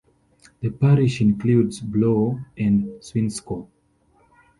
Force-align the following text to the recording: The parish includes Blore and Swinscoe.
The 0.61 0.71
parish 0.71 1.21
includes 1.21 1.79
Blore 1.79 2.43
and 2.57 2.85
Swinscoe. 3.03 3.67